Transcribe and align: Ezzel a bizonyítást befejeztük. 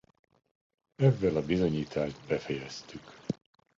Ezzel 0.95 1.35
a 1.35 1.41
bizonyítást 1.45 2.27
befejeztük. 2.27 3.13